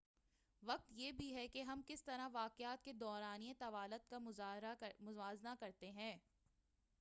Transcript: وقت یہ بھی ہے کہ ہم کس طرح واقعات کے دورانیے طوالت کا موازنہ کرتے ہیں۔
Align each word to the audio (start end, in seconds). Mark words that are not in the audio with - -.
وقت 0.63 0.91
یہ 0.91 1.11
بھی 1.11 1.33
ہے 1.33 1.47
کہ 1.47 1.61
ہم 1.61 1.81
کس 1.87 2.03
طرح 2.03 2.27
واقعات 2.31 2.83
کے 2.83 2.93
دورانیے 2.93 3.53
طوالت 3.53 4.09
کا 4.09 4.17
موازنہ 4.99 5.49
کرتے 5.59 5.91
ہیں۔ 5.91 6.15